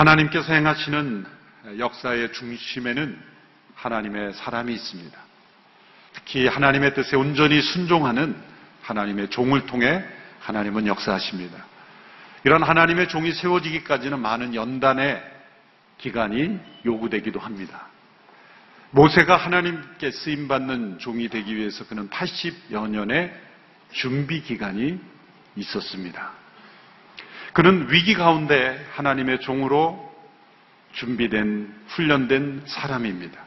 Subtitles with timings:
[0.00, 1.26] 하나님께서 행하시는
[1.78, 3.20] 역사의 중심에는
[3.74, 5.18] 하나님의 사람이 있습니다.
[6.14, 8.34] 특히 하나님의 뜻에 온전히 순종하는
[8.82, 10.02] 하나님의 종을 통해
[10.40, 11.64] 하나님은 역사하십니다.
[12.44, 15.22] 이런 하나님의 종이 세워지기까지는 많은 연단의
[15.98, 17.89] 기간이 요구되기도 합니다.
[18.92, 23.32] 모세가 하나님께 쓰임받는 종이 되기 위해서 그는 80여 년의
[23.92, 24.98] 준비 기간이
[25.56, 26.32] 있었습니다.
[27.52, 30.10] 그는 위기 가운데 하나님의 종으로
[30.92, 33.40] 준비된, 훈련된 사람입니다.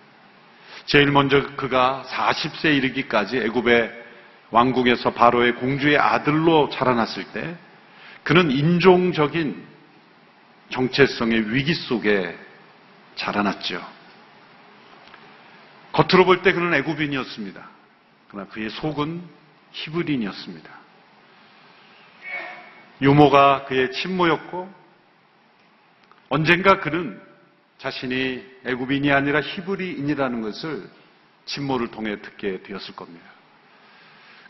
[0.85, 4.03] 제일 먼저 그가 40세 이르기까지 애굽의
[4.51, 7.55] 왕궁에서 바로의 공주의 아들로 자라났을 때
[8.23, 9.63] 그는 인종적인
[10.69, 12.37] 정체성의 위기 속에
[13.15, 13.92] 자라났죠.
[15.93, 17.69] 겉으로 볼 때 그는 애굽인이었습니다.
[18.27, 19.21] 그러나 그의 속은
[19.71, 20.69] 히브리인이었습니다.
[23.01, 24.73] 유모가 그의 친모였고
[26.29, 27.21] 언젠가 그는
[27.77, 30.89] 자신이 애굽인이 아니라 히브리인이라는 것을
[31.45, 33.25] 친모를 통해 듣게 되었을 겁니다.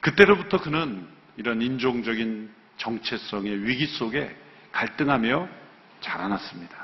[0.02, 1.07] 그때로부터 그는
[1.38, 4.35] 이런 인종적인 정체성의 위기 속에
[4.72, 5.47] 갈등하며
[6.02, 6.83] 자라났습니다.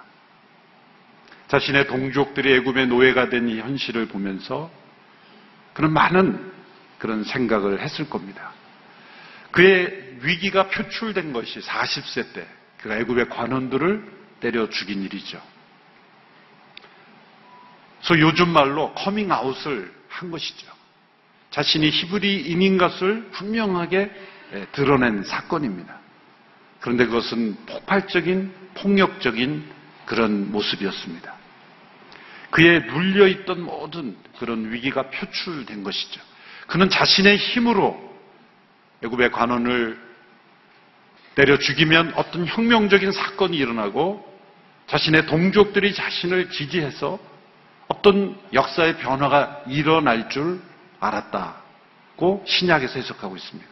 [1.49, 4.71] 자신의 동족들이 애굽의 노예가 된 이 현실을 보면서
[5.73, 6.51] 그는 많은
[6.99, 8.53] 그런 생각을 했을 겁니다.
[9.51, 12.47] 그의 위기가 표출된 것이 40세 때
[12.77, 15.41] 그가 애굽의 관원들을 때려 죽인 일이죠.
[18.01, 20.67] 그래서 요즘 말로 커밍아웃을 한 것이죠.
[21.51, 24.11] 자신이 히브리인인 것을 분명하게
[24.73, 25.97] 드러낸 사건입니다.
[26.79, 29.65] 그런데 그것은 폭발적인 폭력적인
[30.05, 31.38] 그런 모습이었습니다.
[32.51, 36.21] 그의 눌려있던 모든 그런 위기가 표출된 것이죠.
[36.67, 38.09] 그는 자신의 힘으로
[39.03, 39.99] 애굽의 관원을
[41.35, 44.27] 때려 죽이면 어떤 혁명적인 사건이 일어나고
[44.87, 47.19] 자신의 동족들이 자신을 지지해서
[47.87, 50.61] 어떤 역사의 변화가 일어날 줄
[50.99, 53.69] 알았다고 신약에서 해석하고 있습니다.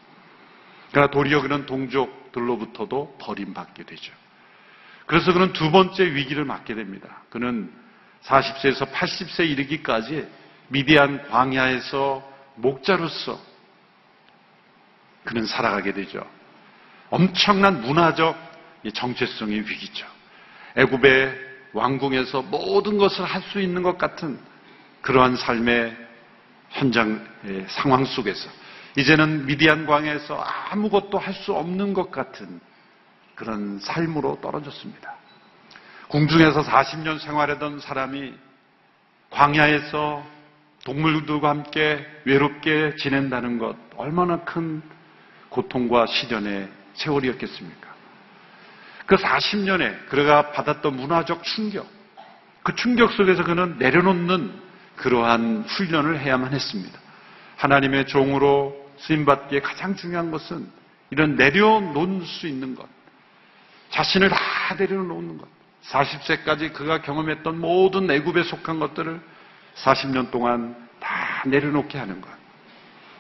[0.92, 4.14] 그러나 도리어 그는 동족들로부터도 버림받게 되죠.
[5.06, 7.24] 그래서 그는 두 번째 위기를 맞게 됩니다.
[7.30, 7.72] 그는
[8.28, 10.28] 40세에서 80세 이르기까지
[10.68, 12.24] 미디안 광야에서
[12.56, 13.40] 목자로서
[15.24, 16.26] 그는 살아가게 되죠.
[17.10, 18.36] 엄청난 문화적
[18.94, 20.06] 정체성의 위기죠.
[20.76, 24.40] 애굽의 왕궁에서 모든 것을 할 수 있는 것 같은
[25.02, 25.96] 그러한 삶의
[26.70, 27.26] 현장
[27.68, 28.50] 상황 속에서
[28.98, 32.60] 이제는 미디안 광야에서 아무것도 할 수 없는 것 같은
[33.36, 35.16] 그런 삶으로 떨어졌습니다.
[36.10, 38.34] 궁중에서 40년 생활하던 사람이
[39.30, 40.26] 광야에서
[40.86, 44.82] 동물들과 함께 외롭게 지낸다는 것 얼마나 큰
[45.50, 47.88] 고통과 시련의 세월이었겠습니까?
[49.06, 51.88] 그 40년에 그가 받았던 문화적 충격,
[52.64, 54.62] 그 충격 속에서 그는 내려놓는
[54.96, 57.00] 그러한 훈련을 해야만 했습니다.
[57.58, 60.70] 하나님의 종으로 쓰임받기에 가장 중요한 것은
[61.10, 62.88] 이런 내려놓을 수 있는 것,
[63.90, 65.57] 자신을 다 내려놓는 것.
[65.92, 69.22] 40세까지 그가 경험했던 모든 애굽에 속한 것들을
[69.76, 72.30] 40년 동안 다 내려놓게 하는 것.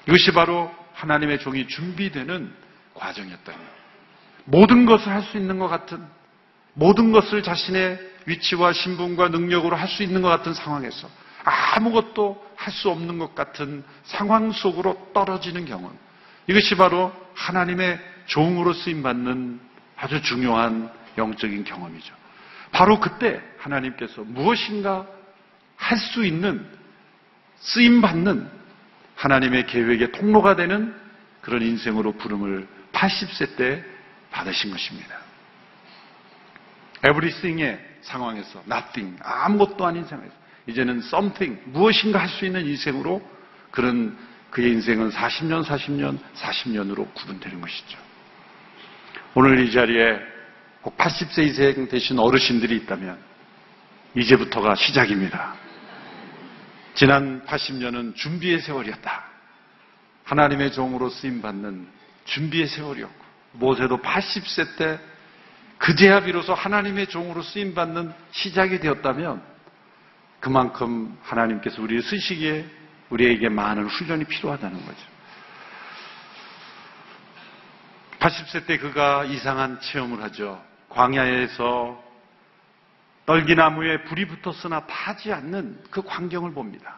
[0.07, 2.53] 이것이 바로 하나님의 종이 준비되는
[2.93, 3.53] 과정이었다.
[4.45, 6.03] 모든 것을 할 수 있는 것 같은
[6.73, 11.09] 모든 것을 자신의 위치와 신분과 능력으로 할 수 있는 것 같은 상황에서
[11.43, 15.97] 아무것도 할 수 없는 것 같은 상황 속으로 떨어지는 경험.
[16.47, 19.59] 이것이 바로 하나님의 종으로 쓰임 받는
[19.95, 22.13] 아주 중요한 영적인 경험이죠.
[22.71, 25.07] 바로 그때 하나님께서 무엇인가
[25.75, 26.65] 할 수 있는
[27.57, 28.49] 쓰임 받는
[29.15, 30.93] 하나님의 계획의 통로가 되는
[31.41, 33.83] 그런 인생으로 부름을 80세 때
[34.31, 35.17] 받으신 것입니다.
[37.05, 40.33] everything의 상황에서 nothing 아무것도 아닌 상황에서
[40.67, 43.21] 이제는 something 무엇인가 할 수 있는 인생으로
[43.71, 44.17] 그런
[44.49, 47.97] 그의 인생은 40년, 40년, 40년으로 구분되는 것이죠.
[49.35, 50.19] 오늘 이 자리에
[50.87, 53.17] 꼭 80세 이상 되신 어르신들이 있다면
[54.15, 55.53] 이제부터가 시작입니다.
[56.93, 59.25] 지난 80년은 준비의 세월이었다.
[60.23, 61.89] 하나님의 종으로 쓰임받는
[62.23, 64.97] 준비의 세월이었고 모세도 80세 때
[65.77, 69.41] 그제야 비로소 하나님의 종으로 쓰임받는 시작이 되었다면
[70.39, 72.65] 그만큼 하나님께서 우리를 쓰시기에
[73.09, 75.01] 우리에게 많은 훈련이 필요하다는 거죠.
[78.19, 80.65] 80세 때 그가 이상한 체험을 하죠.
[80.97, 82.03] 광야에서
[83.27, 86.95] 떨기나무에 불이 붙었으나 타지 않는 그 광경을 봅니다.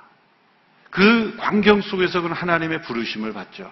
[0.90, 3.72] 그 광경 속에서 그는 하나님의 부르심을 받죠.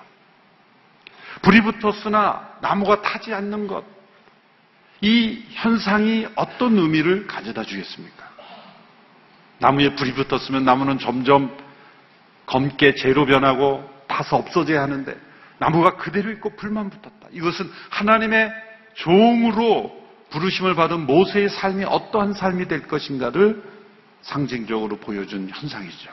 [1.41, 3.85] 불이 붙었으나 나무가 타지 않는 것.
[5.01, 8.27] 이 현상이 어떤 의미를 가져다 주겠습니까?
[9.59, 11.55] 나무에 불이 붙었으면 나무는 점점
[12.47, 15.15] 검게 재로 변하고 타서 없어져야 하는데
[15.59, 17.27] 나무가 그대로 있고 불만 붙었다.
[17.31, 18.51] 이것은 하나님의
[18.95, 23.63] 종으로 부르심을 받은 모세의 삶이 어떠한 삶이 될 것인가를
[24.21, 26.11] 상징적으로 보여준 현상이죠.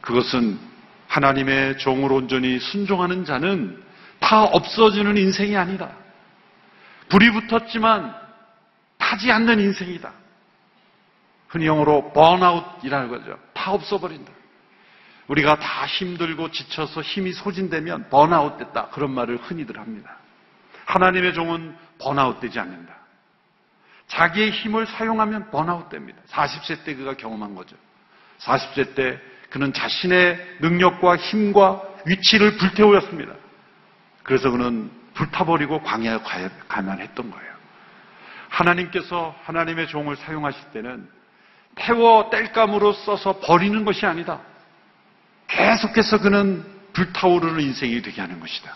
[0.00, 0.58] 그것은
[1.08, 3.82] 하나님의 종으로 온전히 순종하는 자는
[4.20, 5.90] 다 없어지는 인생이 아니다.
[7.08, 8.14] 불이 붙었지만
[8.98, 10.12] 타지 않는 인생이다.
[11.48, 13.38] 흔히 영어로 번아웃이라는 거죠.
[13.54, 14.30] 다 없어버린다.
[15.28, 18.88] 우리가 다 힘들고 지쳐서 힘이 소진되면 번아웃 됐다.
[18.88, 20.16] 그런 말을 흔히들 합니다.
[20.86, 22.94] 하나님의 종은 번아웃 되지 않는다.
[24.08, 26.20] 자기의 힘을 사용하면 번아웃 됩니다.
[26.28, 27.76] 40세 때 그가 경험한 거죠.
[28.40, 29.20] 40세 때
[29.50, 33.32] 그는 자신의 능력과 힘과 위치를 불태우었습니다.
[34.22, 36.18] 그래서 그는 불타버리고 광야에
[36.68, 37.48] 가만 했던 거예요.
[38.48, 41.08] 하나님께서 하나님의 종을 사용하실 때는
[41.74, 44.40] 태워 뗄감으로 써서 버리는 것이 아니다.
[45.48, 48.74] 계속해서 그는 불타오르는 인생이 되게 하는 것이다.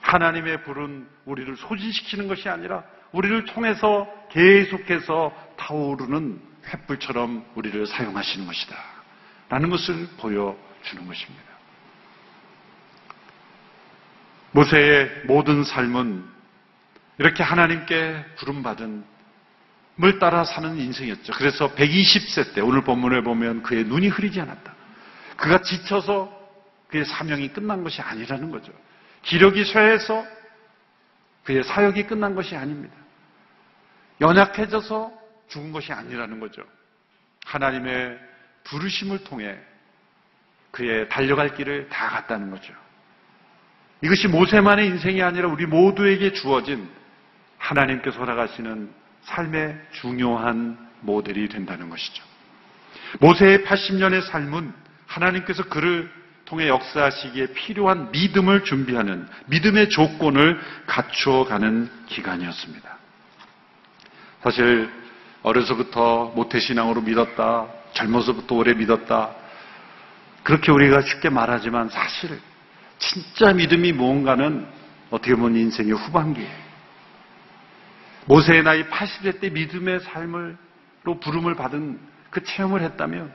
[0.00, 2.82] 하나님의 불은 우리를 소진시키는 것이 아니라
[3.12, 8.76] 우리를 통해서 계속해서 타오르는 횃불처럼 우리를 사용하시는 것이다.
[9.48, 11.48] 라는 것을 보여주는 것입니다.
[14.52, 16.24] 모세의 모든 삶은
[17.18, 19.04] 이렇게 하나님께 부름받은
[19.96, 21.32] 물 따라 사는 인생이었죠.
[21.32, 24.74] 그래서 120세 때 오늘 본문에 보면 그의 눈이 흐리지 않았다.
[25.36, 26.36] 그가 지쳐서
[26.88, 28.72] 그의 사명이 끝난 것이 아니라는 거죠.
[29.22, 30.24] 기력이 쇠해서
[31.44, 32.94] 그의 사역이 끝난 것이 아닙니다.
[34.20, 35.12] 연약해져서
[35.48, 36.62] 죽은 것이 아니라는 거죠.
[37.46, 38.18] 하나님의
[38.64, 39.56] 부르심을 통해
[40.70, 42.72] 그의 달려갈 길을 다 갔다는 거죠.
[44.02, 46.88] 이것이 모세만의 인생이 아니라 우리 모두에게 주어진
[47.56, 48.90] 하나님께서 허락하시는
[49.22, 52.22] 삶의 중요한 모델이 된다는 것이죠.
[53.20, 54.72] 모세의 80년의 삶은
[55.06, 56.10] 하나님께서 그를
[56.44, 62.97] 통해 역사하시기에 필요한 믿음을 준비하는 믿음의 조건을 갖추어가는 기간이었습니다.
[64.42, 64.90] 사실
[65.42, 69.34] 어려서부터 모태신앙으로 믿었다, 젊어서부터 오래 믿었다,
[70.42, 72.40] 그렇게 우리가 쉽게 말하지만 사실
[72.98, 74.66] 진짜 믿음이 무언가는
[75.10, 76.68] 어떻게 보면 인생의 후반기예요.
[78.26, 81.98] 모세의 나이 80세 때 믿음의 삶으로 부름을 받은
[82.30, 83.32] 그 체험을 했다면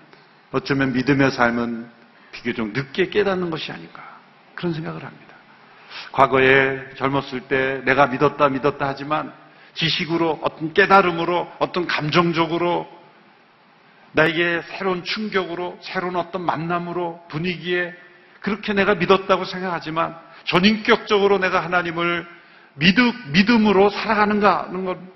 [0.52, 1.90] 어쩌면 믿음의 삶은
[2.32, 4.20] 비교적 늦게 깨닫는 것이 아닐까
[4.54, 5.36] 그런 생각을 합니다.
[6.12, 9.34] 과거에 젊었을 때 내가 믿었다 믿었다 하지만
[9.74, 12.88] 지식으로 어떤 깨달음으로 어떤 감정적으로
[14.14, 17.94] 나에게 새로운 충격으로 새로운 어떤 만남으로 분위기에
[18.42, 20.16] 그렇게 내가 믿었다고 생각하지만
[20.46, 22.28] 전인격적으로 내가 하나님을
[22.76, 25.12] 믿음, 으로 살아가는가 하는 건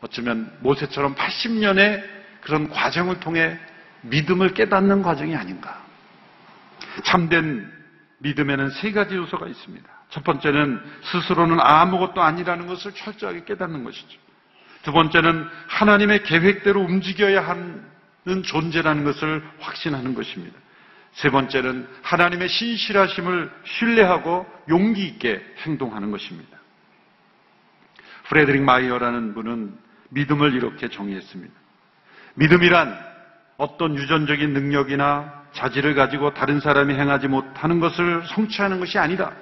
[0.00, 2.04] 어쩌면 모세처럼 80년의
[2.42, 3.58] 그런 과정을 통해
[4.02, 5.82] 믿음을 깨닫는 과정이 아닌가.
[7.04, 7.72] 참된
[8.18, 9.95] 믿음에는 세 가지 요소가 있습니다.
[10.10, 14.18] 첫 번째는 스스로는 아무것도 아니라는 것을 철저하게 깨닫는 것이죠.
[14.82, 20.56] 두 번째는 하나님의 계획대로 움직여야 하는 존재라는 것을 확신하는 것입니다.
[21.12, 26.56] 세 번째는 하나님의 신실하심을 신뢰하고 용기 있게 행동하는 것입니다.
[28.28, 29.76] 프레드릭 마이어라는 분은
[30.10, 31.54] 믿음을 이렇게 정의했습니다.
[32.34, 33.06] 믿음이란
[33.56, 39.32] 어떤 유전적인 능력이나 자질을 가지고 다른 사람이 행하지 못하는 것을 성취하는 것이 아니다.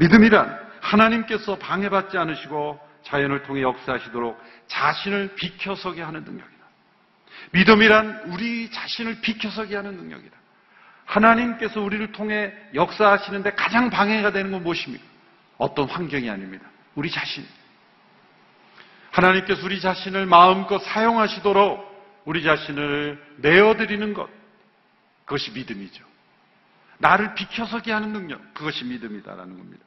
[0.00, 6.60] 믿음이란 하나님께서 방해받지 않으시고 자연을 통해 역사하시도록 자신을 비켜서게 하는 능력이다.
[7.52, 10.36] 믿음이란 우리 자신을 비켜서게 하는 능력이다.
[11.04, 15.04] 하나님께서 우리를 통해 역사하시는데 가장 방해가 되는 건 무엇입니까?
[15.58, 16.64] 어떤 환경이 아닙니다.
[16.94, 17.46] 우리 자신.
[19.10, 24.30] 하나님께서 우리 자신을 마음껏 사용하시도록 우리 자신을 내어드리는 것.
[25.24, 26.04] 그것이 믿음이죠.
[26.98, 28.54] 나를 비켜서게 하는 능력.
[28.54, 29.84] 그것이 믿음이다라는 겁니다.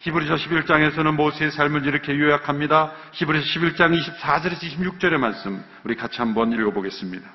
[0.00, 2.92] 히브리서 11장에서는 모세의 삶을 이렇게 요약합니다.
[3.12, 7.26] 히브리서 11장 24절에서 26절의 말씀 우리 같이 한번 읽어보겠습니다.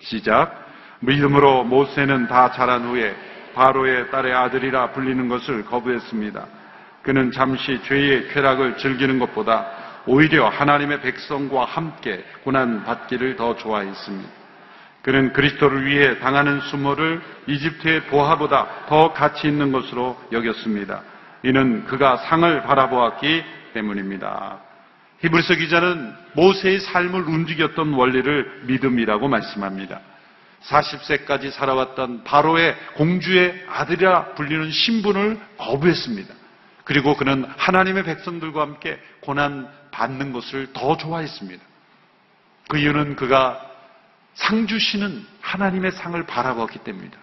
[0.00, 0.70] 시작.
[1.00, 3.14] 믿음으로 모세는 다 자란 후에
[3.54, 6.46] 바로의 딸의 아들이라 불리는 것을 거부했습니다.
[7.02, 9.66] 그는 잠시 죄의 쾌락을 즐기는 것보다
[10.06, 14.28] 오히려 하나님의 백성과 함께 고난 받기를 더 좋아했습니다.
[15.02, 21.02] 그는 그리스도를 위해 당하는 수모를 이집트의 보화보다 더 가치 있는 것으로 여겼습니다.
[21.42, 23.44] 이는 그가 상을 바라보았기
[23.74, 24.60] 때문입니다.
[25.20, 30.00] 히브리서 기자는 모세의 삶을 움직였던 원리를 믿음이라고 말씀합니다.
[30.64, 36.34] 40세까지 살아왔던 바로의 공주의 아들이라 불리는 신분을 거부했습니다.
[36.84, 41.62] 그리고 그는 하나님의 백성들과 함께 고난 받는 것을 더 좋아했습니다.
[42.68, 43.60] 그 이유는 그가
[44.34, 47.18] 상 주시는 하나님의 상을 바라보았기 때문입니다.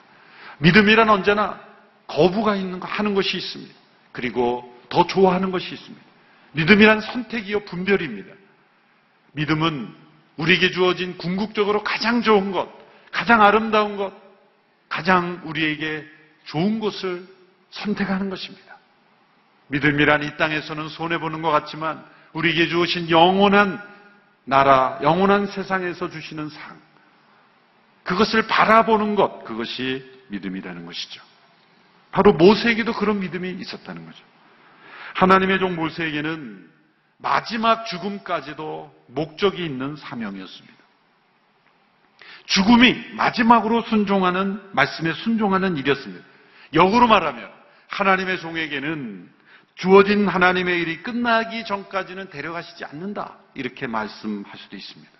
[0.60, 1.60] 믿음이란 언제나
[2.08, 3.79] 거부가 있는 거 하는 것이 있습니다.
[4.20, 6.06] 그리고 더 좋아하는 것이 있습니다.
[6.52, 8.34] 믿음이란 선택이요 분별입니다.
[9.32, 9.96] 믿음은
[10.36, 12.68] 우리에게 주어진 궁극적으로 가장 좋은 것,
[13.12, 14.14] 가장 아름다운 것,
[14.90, 16.06] 가장 우리에게
[16.44, 17.26] 좋은 것을
[17.70, 18.78] 선택하는 것입니다.
[19.68, 23.82] 믿음이란 이 땅에서는 손해보는 것 같지만 우리에게 주어진 영원한
[24.44, 26.78] 나라, 영원한 세상에서 주시는 상.
[28.04, 31.29] 그것을 바라보는 것, 그것이 믿음이라는 것이죠.
[32.12, 34.24] 바로 모세에게도 그런 믿음이 있었다는 거죠.
[35.16, 36.70] 하나님의 종 모세에게는
[37.18, 40.80] 마지막 죽음까지도 목적이 있는 사명이었습니다.
[42.46, 46.26] 죽음이 마지막으로 순종하는, 말씀에 순종하는 일이었습니다.
[46.74, 47.50] 역으로 말하면
[47.90, 49.30] 하나님의 종에게는
[49.76, 53.38] 주어진 하나님의 일이 끝나기 전까지는 데려가시지 않는다.
[53.54, 55.12] 이렇게 말씀할 수도 있습니다.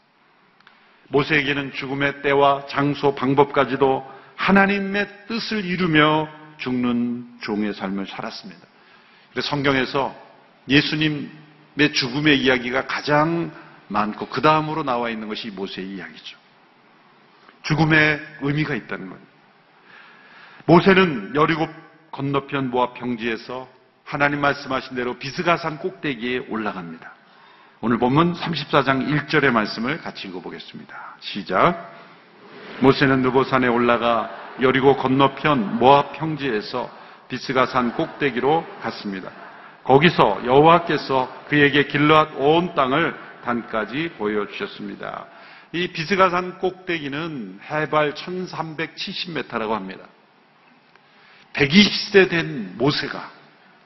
[1.10, 4.06] 모세에게는 죽음의 때와 장소, 방법까지도
[4.36, 8.62] 하나님의 뜻을 이루며 죽는 종의 삶을 살았습니다.
[9.32, 10.16] 그래서 성경에서
[10.68, 13.52] 예수님의 죽음의 이야기가 가장
[13.88, 16.38] 많고 그 다음으로 나와 있는 것이 모세의 이야기죠.
[17.64, 19.22] 죽음의 의미가 있다는 거예요.
[20.66, 21.68] 모세는 여리고
[22.12, 23.68] 건너편 모압 평지에서
[24.04, 27.14] 하나님 말씀하신 대로 비스가산 꼭대기에 올라갑니다.
[27.82, 31.16] 오늘 본문 34장 1절의 말씀을 같이 읽어보겠습니다.
[31.20, 31.94] 시작.
[32.82, 34.30] 모세는 느보산에 올라가
[34.62, 36.90] 여리고 건너편 모압 평지에서
[37.28, 39.32] 비스가 산 꼭대기로 갔습니다.
[39.84, 45.26] 거기서 여호와께서 그에게 길러앗 온 땅을 단까지 보여주셨습니다.
[45.72, 50.06] 이 비스가 산 꼭대기는 해발 1370m라고 합니다.
[51.54, 53.32] 120세 된 모세가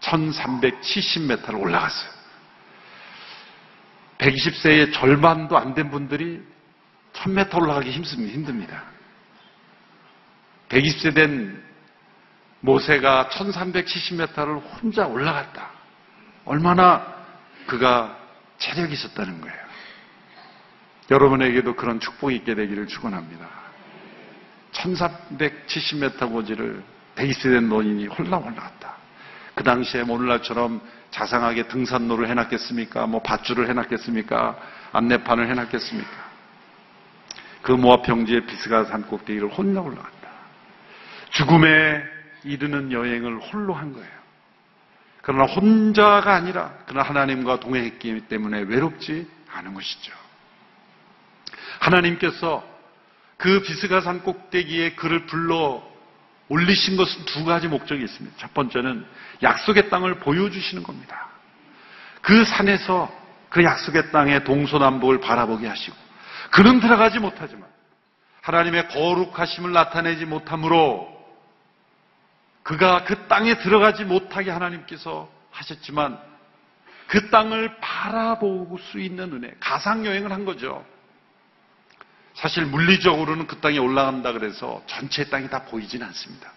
[0.01, 2.11] 1370m를 올라갔어요.
[4.17, 6.41] 120세의 절반도 안 된 분들이
[7.13, 8.92] 1000m 올라가기 힘듭니다.
[10.69, 11.63] 120세 된
[12.61, 15.69] 모세가 1370m를 혼자 올라갔다.
[16.45, 17.05] 얼마나
[17.67, 18.17] 그가
[18.57, 19.63] 체력이 있었다는 거예요.
[21.11, 23.47] 여러분에게도 그런 축복이 있게 되기를 축원합니다.
[24.71, 26.83] 1370m 고지를
[27.15, 28.97] 120세 된 노인이 홀라 올라갔다.
[29.55, 33.05] 그 당시에 오늘날처럼 자상하게 등산로를 해놨겠습니까?
[33.05, 34.57] 뭐 밧줄을 해놨겠습니까?
[34.93, 36.23] 안내판을 해놨겠습니까?
[37.61, 40.12] 그 모압 평지의 비스가 산 꼭대기를 홀라 올라갔다.
[41.33, 42.03] 죽음에
[42.43, 44.23] 이르는 여행을 홀로 한 거예요.
[45.21, 50.11] 그러나 혼자가 아니라 그러나 하나님과 동행했기 때문에 외롭지 않은 것이죠.
[51.79, 52.63] 하나님께서
[53.37, 55.83] 그 비스가 산 꼭대기에 그를 불러
[56.49, 58.37] 올리신 것은 두 가지 목적이 있습니다.
[58.37, 59.05] 첫 번째는
[59.41, 61.29] 약속의 땅을 보여주시는 겁니다.
[62.21, 63.11] 그 산에서
[63.49, 65.95] 그 약속의 땅의 동서남북을 바라보게 하시고
[66.51, 67.67] 그는 들어가지 못하지만
[68.41, 71.12] 하나님의 거룩하심을 나타내지 못하므로
[72.63, 76.17] 그가 그 땅에 들어가지 못하게 하나님께서 하셨지만
[77.07, 80.85] 그 땅을 바라볼 수 있는 은혜, 가상여행을 한 거죠.
[82.33, 86.51] 사실 물리적으로는 그 땅에 올라간다 그래서 전체 땅이 다 보이진 않습니다.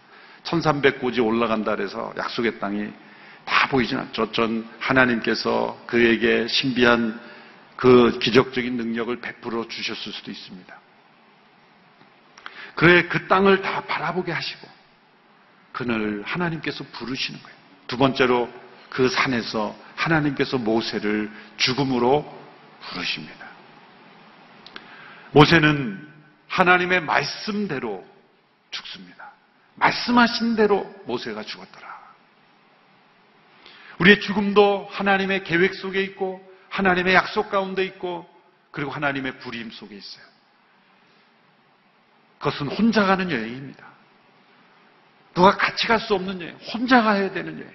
[0.45, 2.91] 1300고지 올라간다 그래서 약속의 땅이
[3.45, 4.33] 다 보이진 않죠.
[4.33, 7.21] 전 하나님께서 그에게 신비한
[7.77, 10.81] 그 기적적인 능력을 베풀어 주셨을 수도 있습니다.
[12.77, 14.76] 그의 그 땅을 다 바라보게 하시고
[15.77, 17.57] 그늘 하나님께서 부르시는 거예요.
[17.87, 18.51] 두 번째로
[18.89, 22.25] 그 산에서 하나님께서 모세를 죽음으로
[22.81, 23.47] 부르십니다.
[25.33, 26.09] 모세는
[26.49, 28.07] 하나님의 말씀대로
[28.71, 29.33] 죽습니다.
[29.75, 31.87] 말씀하신 대로 모세가 죽었더라.
[33.99, 36.41] 우리의 죽음도 하나님의 계획 속에 있고
[36.71, 38.27] 하나님의 약속 가운데 있고
[38.71, 40.25] 그리고 하나님의 부림 속에 있어요.
[42.39, 43.96] 그것은 혼자 가는 여행입니다.
[45.37, 47.71] 누가 같이 갈 수 없는 여행, 혼자 가야 되는 여행.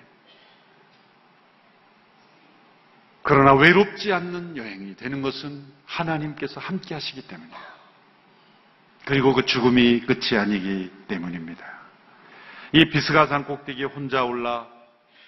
[3.22, 7.72] 그러나 외롭지 않는 여행이 되는 것은 하나님께서 함께 하시기 때문이에요.
[9.06, 11.63] 그리고 그 죽음이 끝이 아니기 때문입니다.
[12.72, 14.65] 이 비스가 산 꼭대기에 혼자 올라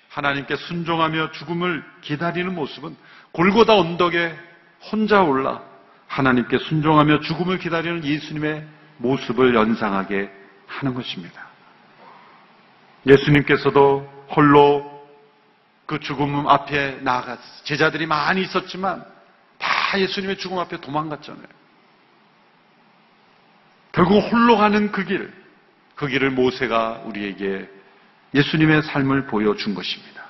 [0.09, 2.95] 하나님께 순종하며 죽음을 기다리는 모습은
[3.31, 4.35] 골고다 언덕에
[4.91, 5.61] 혼자 올라
[6.07, 10.31] 하나님께 순종하며 죽음을 기다리는 예수님의 모습을 연상하게
[10.65, 11.52] 하는 것입니다.
[13.05, 14.93] 예수님께서도 홀로
[15.85, 19.05] 그 죽음 앞에 나아갔 제자들이 많이 있었지만
[19.59, 21.45] 다 예수님의 죽음 앞에 도망갔잖아요.
[23.91, 25.31] 결국 홀로 가는 그 길,
[25.95, 27.69] 그 길을 모세가 우리에게
[28.33, 30.23] 예수님의 삶을 보여준 것입니다.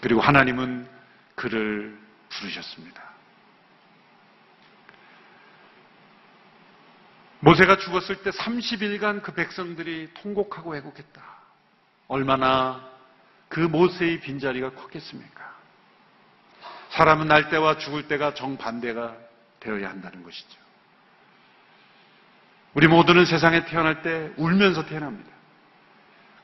[0.00, 0.88] 그리고 하나님은
[1.36, 1.96] 그를
[2.30, 3.02] 부르셨습니다.
[7.40, 11.43] 모세가 죽었을 때 30일간 그 백성들이 통곡하고 애곡했다.
[12.08, 12.80] 얼마나
[13.48, 15.54] 그 모세의 빈자리가 컸겠습니까?
[16.90, 19.16] 사람은 날 때와 죽을 때가 정반대가
[19.60, 20.60] 되어야 한다는 것이죠.
[22.74, 25.30] 우리 모두는 세상에 태어날 때 울면서 태어납니다.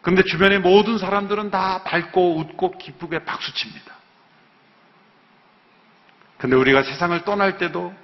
[0.03, 3.95] 그런데 주변의 모든 사람들은 다 밝고 웃고 기쁘게 박수칩니다.
[6.39, 7.95] 근데 우리가 세상을 떠날 때도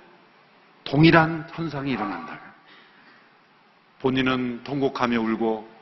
[0.84, 2.40] 동일한 현상이 일어난다면
[4.00, 5.76] 본인은 통곡하며 울고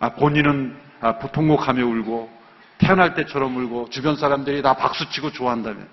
[0.00, 2.44] 아 본인은 아, 통곡하며 울고
[2.78, 5.88] 태어날 때처럼 울고 주변 사람들이 다 박수치고 좋아한다면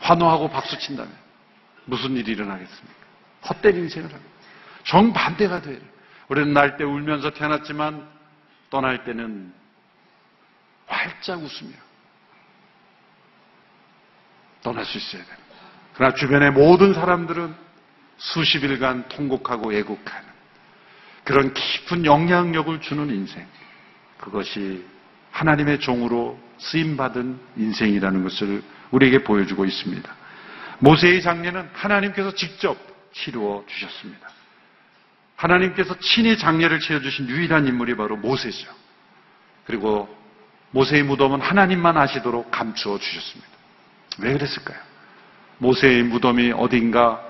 [0.00, 1.12] 환호하고 박수친다면
[1.84, 3.00] 무슨 일이 일어나겠습니까?
[3.48, 4.30] 헛된 인생을 합니다.
[4.84, 5.78] 정반대가 돼요.
[6.28, 8.08] 우리는 날 때 울면서 태어났지만
[8.70, 9.52] 떠날 때는
[10.86, 11.72] 활짝 웃으며
[14.62, 15.54] 떠날 수 있어야 됩니다.
[15.94, 17.54] 그러나 주변의 모든 사람들은
[18.18, 20.29] 수십 일간 통곡하고 애곡하는
[21.24, 23.46] 그런 깊은 영향력을 주는 인생.
[24.18, 24.84] 그것이
[25.30, 30.14] 하나님의 종으로 쓰임받은 인생이라는 것을 우리에게 보여주고 있습니다.
[30.80, 32.76] 모세의 장례는 하나님께서 직접
[33.12, 34.28] 치루어 주셨습니다.
[35.36, 38.68] 하나님께서 친히 장례를 치러주신 유일한 인물이 바로 모세죠.
[39.64, 40.14] 그리고
[40.72, 43.50] 모세의 무덤은 하나님만 아시도록 감추어 주셨습니다.
[44.18, 44.78] 왜 그랬을까요?
[45.58, 47.22] 모세의 무덤이 어딘가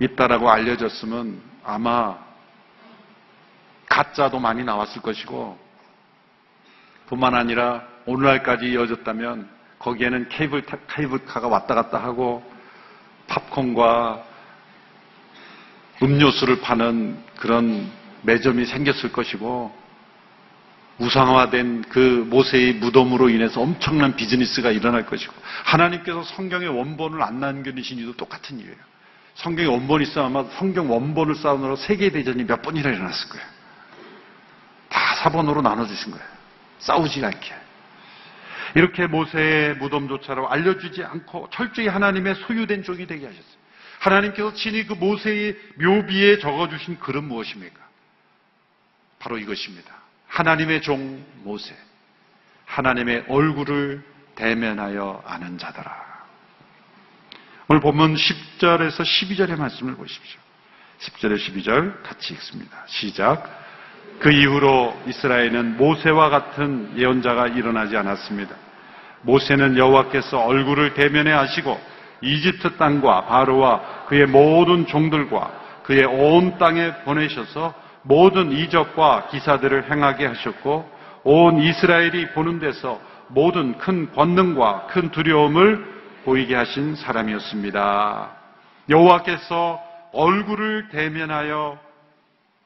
[0.00, 2.18] 있다라고 알려졌으면 아마
[3.88, 5.58] 가짜도 많이 나왔을 것이고
[7.08, 12.42] 뿐만 아니라 오늘날까지 이어졌다면 거기에는 케이블, 타- 케이블카가 왔다 갔다 하고
[13.28, 14.22] 팝콘과
[16.02, 17.90] 음료수를 파는 그런
[18.22, 19.76] 매점이 생겼을 것이고
[20.98, 25.32] 우상화된 그 모세의 무덤으로 인해서 엄청난 비즈니스가 일어날 것이고
[25.64, 28.76] 하나님께서 성경의 원본을 안 남겨주신 이유도 똑같은 이유예요.
[29.36, 33.46] 성경의 원본이 있으면 아마 성경 원본을 쌓으느라 세계대전이 몇 번이나 일어났을 거예요.
[35.18, 36.26] 다 사본으로 나눠주신 거예요.
[36.78, 37.54] 싸우지 않게.
[38.76, 43.58] 이렇게 모세의 무덤조차로 알려주지 않고 철저히 하나님의 소유된 종이 되게 하셨어요.
[43.98, 47.80] 하나님께서 친히 그 모세의 묘비에 적어주신 글은 무엇입니까?
[49.18, 49.92] 바로 이것입니다.
[50.28, 51.74] 하나님의 종 모세.
[52.66, 54.04] 하나님의 얼굴을
[54.36, 56.06] 대면하여 아는 자더라.
[57.66, 60.40] 오늘 본문 10절에서 12절의 말씀을 보십시오.
[61.00, 62.84] 10절에 12절 같이 읽습니다.
[62.86, 63.67] 시작.
[64.18, 68.54] 그 이후로 이스라엘은 모세와 같은 예언자가 일어나지 않았습니다.
[69.22, 71.78] 모세는 여호와께서 얼굴을 대면해 하시고
[72.20, 75.50] 이집트 땅과 바로와 그의 모든 종들과
[75.84, 80.90] 그의 온 땅에 보내셔서 모든 이적과 기사들을 행하게 하셨고
[81.24, 88.30] 온 이스라엘이 보는 데서 모든 큰 권능과 큰 두려움을 보이게 하신 사람이었습니다.
[88.88, 89.80] 여호와께서
[90.12, 91.78] 얼굴을 대면하여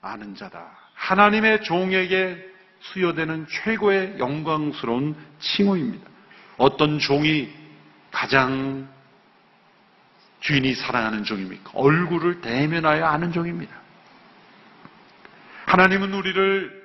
[0.01, 0.82] 아는 자다.
[1.03, 6.09] 하나님의 종에게 수여되는 최고의 영광스러운 칭호입니다.
[6.59, 7.53] 어떤 종이
[8.13, 8.89] 가장
[10.41, 11.73] 주인이 사랑하는 종입니까?
[11.75, 13.75] 얼굴을 대면하여 아는 종입니다.
[15.67, 16.83] 하나님은 우리를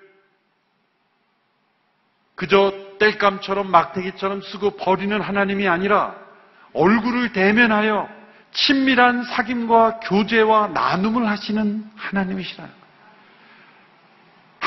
[2.35, 6.15] 그저 땔감처럼 막대기처럼 쓰고 버리는 하나님이 아니라
[6.73, 8.09] 얼굴을 대면하여
[8.51, 12.76] 친밀한 사귐과 교제와 나눔을 하시는 하나님이시라는 거예요.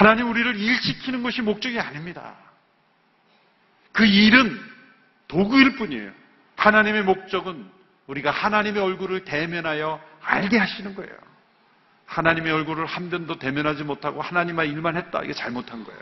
[0.00, 2.34] 하나님 우리를 일시키는 것이 목적이 아닙니다.
[3.92, 4.58] 그 일은
[5.28, 6.10] 도구일 뿐이에요.
[6.56, 7.70] 하나님의 목적은
[8.06, 11.12] 우리가 하나님의 얼굴을 대면하여 알게 하시는 거예요.
[12.06, 15.20] 하나님의 얼굴을 한 번도 대면하지 못하고 하나님과 일만 했다.
[15.22, 16.00] 이게 잘못한 거예요.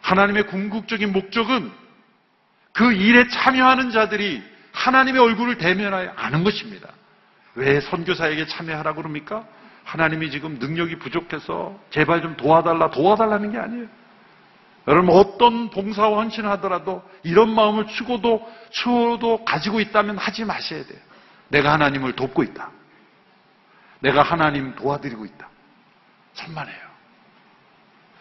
[0.00, 1.70] 하나님의 궁극적인 목적은
[2.72, 6.88] 그 일에 참여하는 자들이 하나님의 얼굴을 대면하여 아는 것입니다.
[7.56, 9.46] 왜 선교사에게 참여하라고 그럽니까?
[9.88, 13.86] 하나님이 지금 능력이 부족해서 제발 좀 도와달라, 도와달라는 게 아니에요.
[14.86, 20.98] 여러분 어떤 봉사와 헌신을 하더라도 이런 마음을 추고도 추워도 가지고 있다면 하지 마셔야 돼요.
[21.48, 22.70] 내가 하나님을 돕고 있다.
[24.00, 25.48] 내가 하나님 도와드리고 있다.
[26.34, 26.88] 천만에요.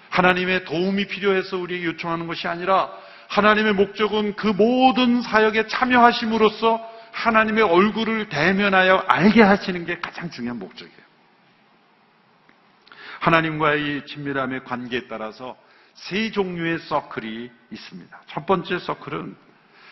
[0.09, 2.89] 하나님의 도움이 필요해서 우리에게 요청하는 것이 아니라
[3.27, 6.79] 하나님의 목적은 그 모든 사역에 참여하심으로써
[7.11, 11.06] 하나님의 얼굴을 대면하여 알게 하시는 게 가장 중요한 목적이에요.
[13.19, 15.57] 하나님과의 친밀함의 관계에 따라서
[15.93, 18.21] 세 종류의 서클이 있습니다.
[18.27, 19.35] 첫 번째 서클은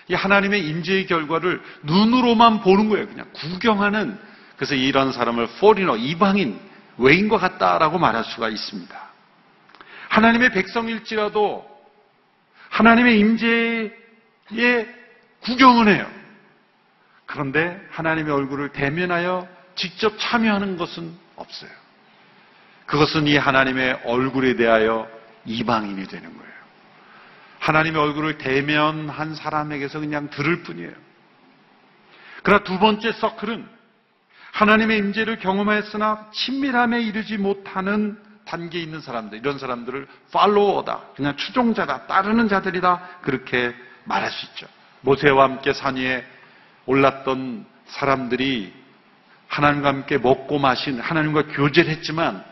[0.08, 3.08] 이 하나님의 임재의 결과를 눈으로만 보는 거예요.
[3.08, 4.20] 그냥 구경하는
[4.56, 6.60] 그래서 이런 사람을 포리너 이방인
[6.98, 9.06] 외인과 같다라고 말할 수가 있습니다.
[10.10, 11.66] 하나님의 백성일지라도
[12.70, 13.92] 하나님의 임재에
[15.42, 16.10] 구경을 해요.
[17.26, 21.72] 그런데 하나님의 얼굴을 대면하여 직접 참여하는 것은 없어요.
[22.86, 25.08] 그것은 이 하나님의 얼굴에 대하여
[25.46, 26.54] 이방인이 되는 거예요.
[27.60, 30.92] 하나님의 얼굴을 대면한 사람에게서 그냥 들을 뿐이에요.
[32.44, 33.68] 그러나 두 번째 서클은
[34.52, 42.48] 하나님의 임재를 경험했으나 친밀함에 이르지 못하는 단계에 있는 사람들, 이런 사람들을 팔로워다, 그냥 추종자다, 따르는
[42.48, 44.68] 자들이다, 그렇게 말할 수 있죠.
[45.02, 46.24] 모세와 함께 산 위에
[46.86, 48.72] 올랐던 사람들이
[49.48, 52.44] 하나님과 함께 먹고 마신, 하나님과 교제를 했지만,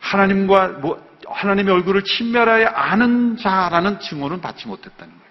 [0.00, 5.30] 하나님과, 뭐, 하나님의 얼굴을 친밀하게 아는 자라는 칭호는 받지 못했다는 거예요.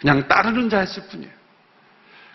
[0.00, 1.32] 그냥 따르는 자였을 뿐이에요.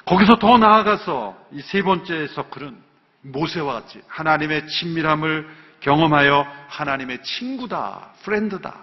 [0.05, 2.75] 거기서 더 나아가서 이 세 번째 서클은
[3.21, 5.47] 모세와 같이 하나님의 친밀함을
[5.81, 8.75] 경험하여 하나님의 친구다, 프렌드다.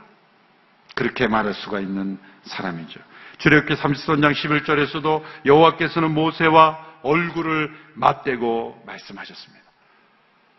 [0.94, 3.00] 그렇게 말할 수가 있는 사람이죠.
[3.38, 9.65] 주력기 33장 11절에서도 여호와께서는 모세와 얼굴을 맞대고 말씀하셨습니다.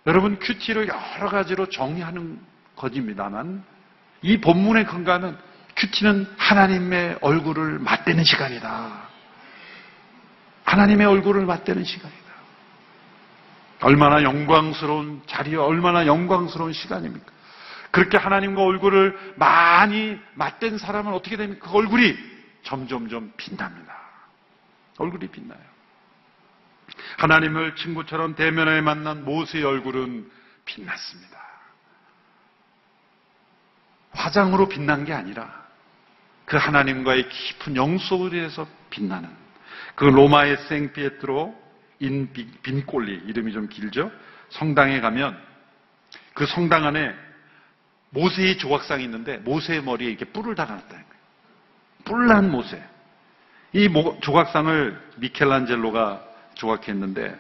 [0.08, 2.40] 여러분 큐티를 여러 가지로 정의하는
[2.78, 3.64] 것입니다만
[4.22, 5.38] 이 본문의 근간은
[5.76, 9.08] 큐티는 하나님의 얼굴을 맞대는 시간이다.
[10.64, 12.18] 하나님의 얼굴을 맞대는 시간이다.
[13.82, 17.32] 얼마나 영광스러운 자리와 얼마나 영광스러운 시간입니까?
[17.92, 21.70] 그렇게 하나님과 얼굴을 많이 맞댄 사람은 어떻게 됩니까?
[21.70, 22.16] 그 얼굴이
[22.64, 23.94] 점점점 빛납니다.
[24.98, 25.77] 얼굴이 빛나요.
[27.18, 30.30] 하나님을 친구처럼 대면에 만난 모세의 얼굴은
[30.66, 31.38] 빛났습니다.
[34.12, 35.66] 화장으로 빛난 게 아니라
[36.46, 39.30] 그 하나님과의 깊은 영속에서 빛나는
[39.96, 41.68] 그 로마의 생피에트로
[42.00, 44.12] 인 빈꼴리 이름이 좀 길죠.
[44.50, 45.38] 성당에 가면
[46.34, 47.14] 그 성당 안에
[48.12, 51.22] 모세의 조각상이 있는데 모세의 머리에 이렇게 뿔을 달아놨다는 거예요.
[52.06, 52.82] 뿔난 모세.
[53.74, 53.90] 이
[54.22, 56.27] 조각상을 미켈란젤로가
[56.58, 57.40] 조각했는데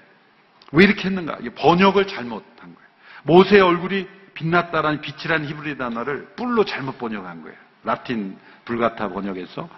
[0.72, 1.40] 왜 이렇게 했는가?
[1.56, 2.88] 번역을 잘못한 거예요.
[3.24, 7.58] 모세의 얼굴이 빛났다라는 빛이라는 히브리 단어를 뿔로 잘못 번역한 거예요.
[7.84, 9.70] 라틴 불가타 번역에서.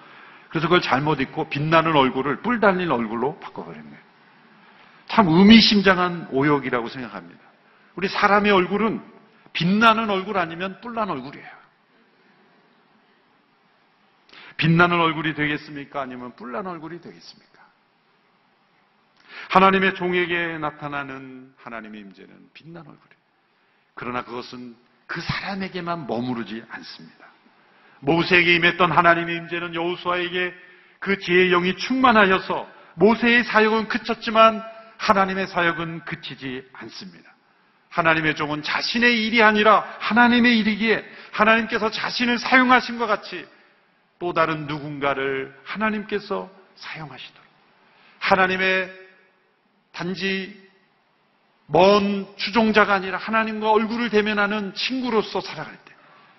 [0.50, 4.00] 그래서 그걸 잘못 읽고 빛나는 얼굴을 뿔 달린 얼굴로 바꿔버린 거예요.
[5.08, 7.40] 참 의미심장한 오역이라고 생각합니다.
[7.96, 9.02] 우리 사람의 얼굴은
[9.54, 11.60] 빛나는 얼굴 아니면 뿔난 얼굴이에요.
[14.58, 16.02] 빛나는 얼굴이 되겠습니까?
[16.02, 17.59] 아니면 뿔난 얼굴이 되겠습니까?
[19.50, 23.20] 하나님의 종에게 나타나는 하나님의 임재는 빛난 얼굴이에요.
[23.96, 24.76] 그러나 그것은
[25.08, 27.26] 그 사람에게만 머무르지 않습니다.
[28.02, 30.54] 모세에게 임했던 하나님의 임재는 여호수아에게
[31.00, 34.64] 그 지혜의 영이 충만하여서 모세의 사역은 그쳤지만
[34.98, 37.30] 하나님의 사역은 그치지 않습니다.
[37.90, 43.48] 하나님의 종은 자신의 일이 아니라 하나님의 일이기에 하나님께서 자신을 사용하신 것 같이
[44.20, 47.48] 또 다른 누군가를 하나님께서 사용하시도록
[48.20, 49.09] 하나님의
[49.92, 50.70] 단지
[51.68, 55.94] 먼 추종자가 아니라 하나님과 얼굴을 대면하는 친구로서 살아갈 때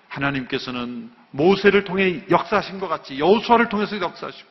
[0.08, 4.48] 하나님께서는 모세를 통해 역사하신 것 같이 여호수아를 통해서 역사하시고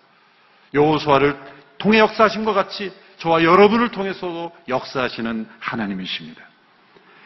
[0.73, 1.37] 여호수아를
[1.77, 6.41] 통해 역사하신 것 같이 저와 여러분을 통해서도 역사하시는 하나님이십니다.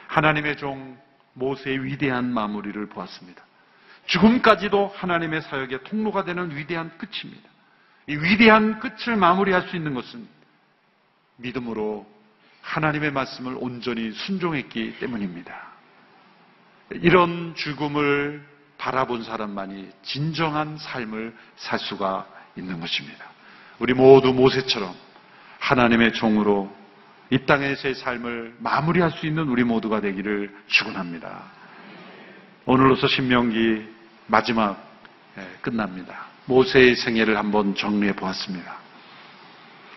[0.07, 0.97] 하나님의 종
[1.33, 3.43] 모세의 위대한 마무리를 보았습니다.
[4.05, 7.49] 죽음까지도 하나님의 사역의 통로가 되는 위대한 끝입니다.
[8.07, 10.27] 이 위대한 끝을 마무리할 수 있는 것은
[11.38, 12.06] 믿음으로
[12.62, 15.74] 하나님의 말씀을 온전히 순종했기 때문입니다.
[16.91, 18.46] 이런 죽음을
[18.78, 23.26] 바라본 사람만이 진정한 삶을 살 수가 있는 것입니다.
[23.80, 24.93] 우리 모두 모세처럼
[25.60, 26.74] 하나님의 종으로
[27.30, 31.43] 이 땅에서의 삶을 마무리할 수 있는 우리 모두가 되기를 축원합니다.
[32.65, 33.88] 오늘로서 신명기
[34.28, 34.91] 마지막
[35.38, 36.28] 예, 끝납니다.
[36.46, 38.83] 모세의 생애를 한번 정리해 보았습니다.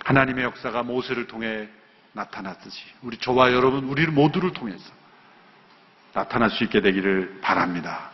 [0.06, 1.68] 하나님의 역사가 모세를 통해
[2.12, 4.84] 나타났듯이 우리 저와 여러분 우리 모두를 통해서
[6.12, 8.10] 나타날 수 있게 되기를 바랍니다.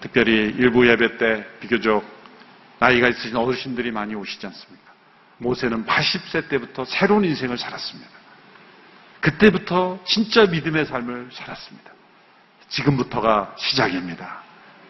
[0.00, 2.04] 특별히 일부 예배 때 비교적
[2.78, 4.92] 나이가 있으신 어르신들이 많이 오시지 않습니까?
[5.38, 8.10] 모세는 80세 때부터 새로운 인생을 살았습니다.
[9.20, 11.90] 그때부터 진짜 믿음의 삶을 살았습니다.
[12.68, 14.42] 지금부터가 시작입니다.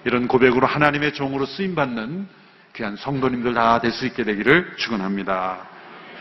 [0.05, 2.29] 이런 고백으로 하나님의 종으로 쓰임받는
[2.75, 5.76] 귀한 성도님들 다 될 수 있게 되기를 축원합니다.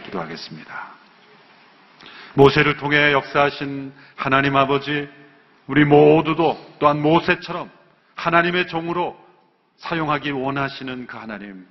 [0.05, 0.95] 기도하겠습니다.
[2.35, 5.09] 모세를 통해 역사하신 하나님 아버지,
[5.67, 7.69] 우리 모두도 또한 모세처럼
[8.15, 9.17] 하나님의 종으로
[9.77, 11.65] 사용하기 원하시는 그 하나님,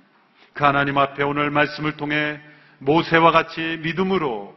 [0.53, 2.39] 그 하나님 앞에 오늘 말씀을 통해
[2.79, 4.55] 모세와 같이 믿음으로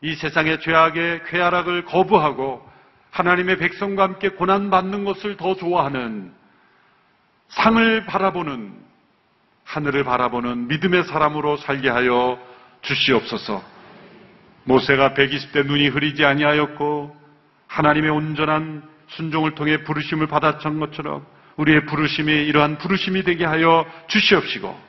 [0.00, 2.66] 이 세상의 죄악의 쾌락을 거부하고
[3.10, 6.32] 하나님의 백성과 함께 고난받는 것을 더 좋아하는
[7.48, 8.74] 상을 바라보는
[9.64, 12.38] 하늘을 바라보는 믿음의 사람으로 살게 하여
[12.82, 13.62] 주시옵소서.
[14.64, 17.16] 모세가 120대 눈이 흐리지 아니하였고
[17.66, 24.88] 하나님의 온전한 순종을 통해 부르심을 받았던 것처럼 우리의 부르심이 이러한 부르심이 되게 하여 주시옵시고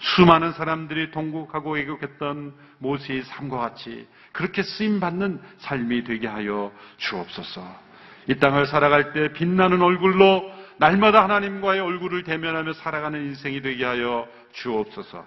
[0.00, 7.88] 수많은 사람들이 통곡하고 애곡했던 모세의 삶과 같이 그렇게 쓰임 받는 삶이 되게 하여 주옵소서.
[8.28, 15.26] 이 땅을 살아갈 때 빛나는 얼굴로 날마다 하나님과의 얼굴을 대면하며 살아가는 인생이 되게 하여 주옵소서.